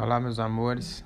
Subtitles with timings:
[0.00, 1.04] Olá, meus amores.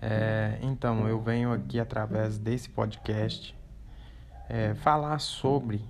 [0.00, 3.58] É, então, eu venho aqui através desse podcast
[4.48, 5.84] é, falar sobre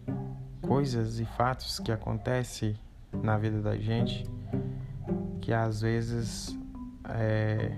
[0.62, 2.74] coisas e fatos que acontecem
[3.12, 4.24] na vida da gente
[5.42, 6.58] que às vezes
[7.10, 7.76] é,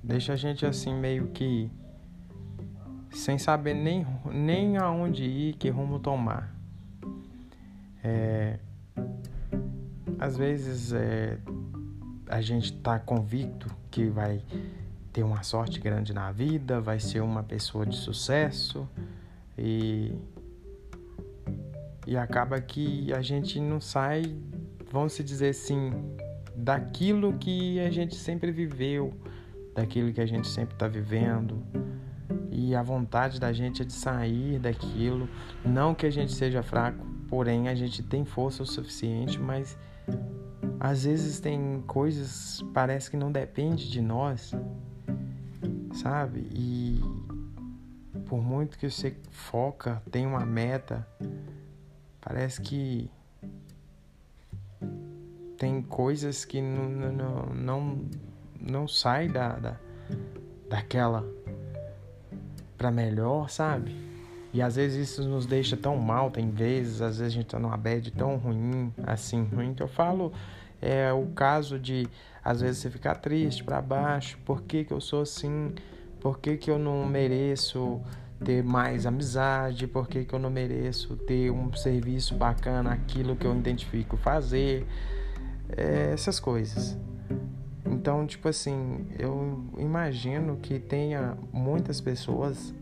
[0.00, 1.68] deixa a gente assim meio que
[3.10, 6.54] sem saber nem, nem aonde ir, que rumo tomar.
[8.04, 8.56] É,
[10.16, 11.40] às vezes é,
[12.28, 14.42] a gente está convicto que vai
[15.12, 18.88] ter uma sorte grande na vida, vai ser uma pessoa de sucesso
[19.56, 20.12] e
[22.06, 24.36] e acaba que a gente não sai,
[24.92, 25.90] vamos dizer assim,
[26.54, 29.12] daquilo que a gente sempre viveu,
[29.74, 31.62] daquilo que a gente sempre está vivendo.
[32.50, 35.28] E a vontade da gente é de sair daquilo.
[35.64, 39.76] Não que a gente seja fraco, porém a gente tem força o suficiente, mas
[40.78, 44.52] às vezes tem coisas parece que não depende de nós,
[45.94, 46.40] sabe?
[46.52, 47.00] E
[48.26, 51.06] por muito que você foca, tem uma meta,
[52.20, 53.10] parece que
[55.56, 57.98] tem coisas que não não não,
[58.60, 59.76] não sai da, da
[60.68, 61.24] daquela
[62.76, 63.94] para melhor, sabe?
[64.52, 67.58] E às vezes isso nos deixa tão mal, tem vezes, às vezes a gente tá
[67.58, 70.32] numa bad tão ruim, assim, ruim que eu falo
[70.84, 72.06] é o caso de
[72.44, 75.72] às vezes você ficar triste para baixo, por que, que eu sou assim?
[76.20, 78.02] Por que, que eu não mereço
[78.44, 79.86] ter mais amizade?
[79.86, 84.86] Por que, que eu não mereço ter um serviço bacana, aquilo que eu identifico fazer?
[85.70, 86.98] É, essas coisas.
[87.86, 92.74] Então, tipo assim, eu imagino que tenha muitas pessoas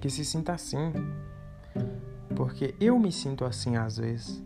[0.00, 0.92] que se sintam assim.
[2.34, 4.45] Porque eu me sinto assim às vezes.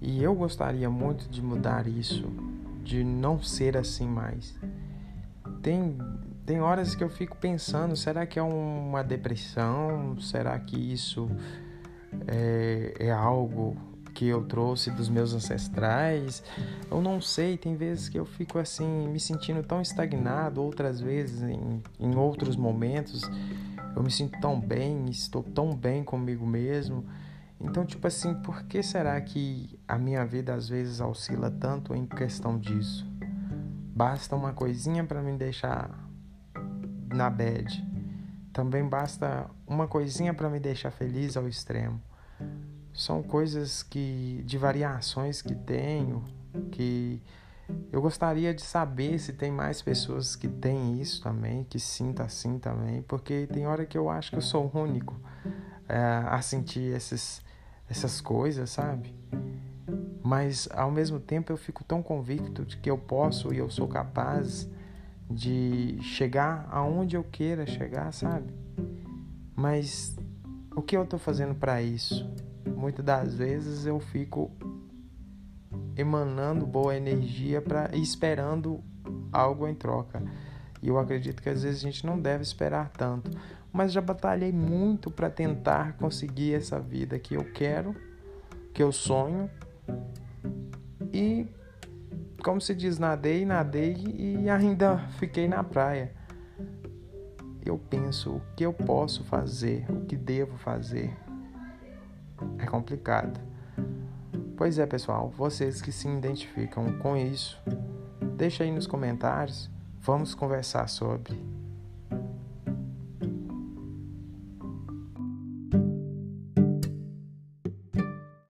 [0.00, 2.30] E eu gostaria muito de mudar isso,
[2.82, 4.54] de não ser assim mais.
[5.62, 5.96] Tem,
[6.44, 10.18] tem horas que eu fico pensando: será que é uma depressão?
[10.20, 11.30] Será que isso
[12.26, 13.76] é, é algo
[14.14, 16.42] que eu trouxe dos meus ancestrais?
[16.90, 17.56] Eu não sei.
[17.56, 22.54] Tem vezes que eu fico assim, me sentindo tão estagnado, outras vezes, em, em outros
[22.54, 23.22] momentos,
[23.96, 27.04] eu me sinto tão bem, estou tão bem comigo mesmo.
[27.60, 32.06] Então, tipo assim, por que será que a minha vida às vezes oscila tanto em
[32.06, 33.06] questão disso?
[33.94, 35.90] Basta uma coisinha para me deixar
[37.12, 37.84] na bad.
[38.52, 42.00] Também basta uma coisinha para me deixar feliz ao extremo.
[42.92, 46.24] São coisas que de variações que tenho,
[46.70, 47.22] que
[47.90, 52.58] eu gostaria de saber se tem mais pessoas que têm isso também, que sinta assim
[52.58, 55.18] também, porque tem hora que eu acho que eu sou o único
[55.88, 57.42] é, a sentir esses
[57.88, 59.14] essas coisas, sabe?
[60.22, 63.86] Mas ao mesmo tempo eu fico tão convicto de que eu posso e eu sou
[63.86, 64.68] capaz
[65.30, 68.52] de chegar aonde eu queira chegar, sabe?
[69.54, 70.16] Mas
[70.74, 72.28] o que eu estou fazendo para isso?
[72.76, 74.50] Muitas das vezes eu fico
[75.96, 78.82] emanando boa energia para esperando
[79.32, 80.22] algo em troca.
[80.82, 83.30] E eu acredito que às vezes a gente não deve esperar tanto
[83.76, 87.94] mas já batalhei muito para tentar conseguir essa vida que eu quero,
[88.72, 89.50] que eu sonho.
[91.12, 91.46] E
[92.42, 96.10] como se diz, nadei, nadei e ainda fiquei na praia.
[97.62, 101.14] Eu penso o que eu posso fazer, o que devo fazer.
[102.58, 103.38] É complicado.
[104.56, 107.60] Pois é, pessoal, vocês que se identificam com isso,
[108.38, 109.70] deixa aí nos comentários,
[110.06, 111.55] vamos conversar sobre.